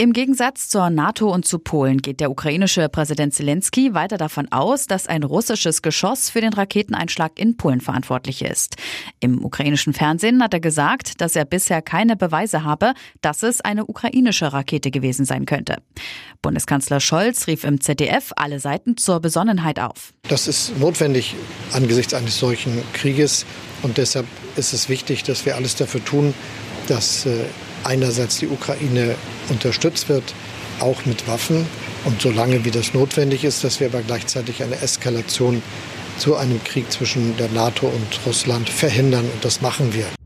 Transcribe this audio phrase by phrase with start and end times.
[0.00, 4.86] Im Gegensatz zur NATO und zu Polen geht der ukrainische Präsident Zelensky weiter davon aus,
[4.86, 8.76] dass ein russisches Geschoss für den Raketeneinschlag in Polen verantwortlich ist.
[9.18, 12.92] Im ukrainischen Fernsehen hat er gesagt, dass er bisher keine Beweise habe,
[13.22, 15.78] dass es eine ukrainische Rakete gewesen sein könnte.
[16.42, 20.14] Bundeskanzler Scholz rief im ZDF alle Seiten zur Besonnenheit auf.
[20.28, 21.34] Das ist notwendig
[21.72, 23.46] angesichts eines solchen Krieges
[23.82, 26.34] und deshalb ist es wichtig, dass wir alles dafür tun,
[26.86, 27.46] dass äh,
[27.84, 29.14] einerseits die Ukraine
[29.48, 30.34] unterstützt wird,
[30.80, 31.66] auch mit Waffen
[32.04, 35.62] und solange wie das notwendig ist, dass wir aber gleichzeitig eine Eskalation
[36.18, 40.17] zu einem Krieg zwischen der NATO und Russland verhindern und das machen wir.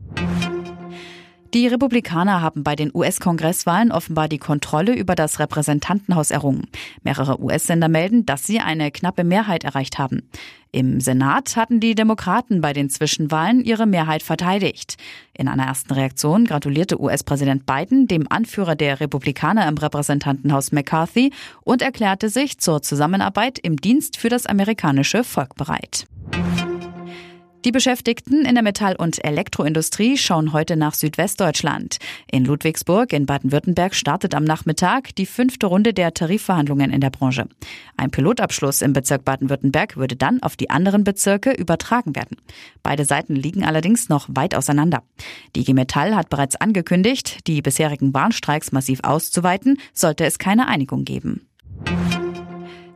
[1.53, 6.67] Die Republikaner haben bei den US-Kongresswahlen offenbar die Kontrolle über das Repräsentantenhaus errungen.
[7.03, 10.27] Mehrere US-Sender melden, dass sie eine knappe Mehrheit erreicht haben.
[10.71, 14.97] Im Senat hatten die Demokraten bei den Zwischenwahlen ihre Mehrheit verteidigt.
[15.37, 21.83] In einer ersten Reaktion gratulierte US-Präsident Biden dem Anführer der Republikaner im Repräsentantenhaus McCarthy und
[21.83, 26.07] erklärte sich zur Zusammenarbeit im Dienst für das amerikanische Volk bereit.
[27.65, 31.97] Die Beschäftigten in der Metall- und Elektroindustrie schauen heute nach Südwestdeutschland.
[32.29, 37.47] In Ludwigsburg in Baden-Württemberg startet am Nachmittag die fünfte Runde der Tarifverhandlungen in der Branche.
[37.95, 42.35] Ein Pilotabschluss im Bezirk Baden-Württemberg würde dann auf die anderen Bezirke übertragen werden.
[42.81, 45.01] Beide Seiten liegen allerdings noch weit auseinander.
[45.55, 51.05] Die IG Metall hat bereits angekündigt, die bisherigen Warnstreiks massiv auszuweiten, sollte es keine Einigung
[51.05, 51.47] geben.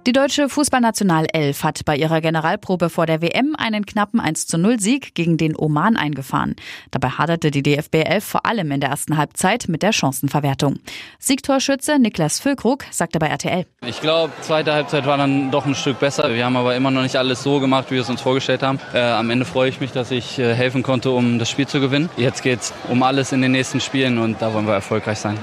[0.07, 4.79] Die deutsche Fußballnationalelf hat bei ihrer Generalprobe vor der WM einen knappen 1 zu 0
[4.79, 6.55] Sieg gegen den Oman eingefahren.
[6.91, 10.79] Dabei haderte die DFB 11 vor allem in der ersten Halbzeit mit der Chancenverwertung.
[11.19, 13.65] Siegtorschütze Niklas Füllkrug sagte bei RTL.
[13.85, 16.33] Ich glaube, zweite Halbzeit war dann doch ein Stück besser.
[16.33, 18.79] Wir haben aber immer noch nicht alles so gemacht, wie wir es uns vorgestellt haben.
[18.93, 21.81] Äh, am Ende freue ich mich, dass ich äh, helfen konnte, um das Spiel zu
[21.81, 22.09] gewinnen.
[22.15, 25.37] Jetzt geht es um alles in den nächsten Spielen und da wollen wir erfolgreich sein.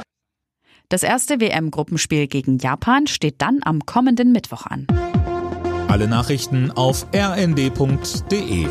[0.88, 4.86] Das erste WM-Gruppenspiel gegen Japan steht dann am kommenden Mittwoch an.
[5.88, 8.66] Alle Nachrichten auf rnd.de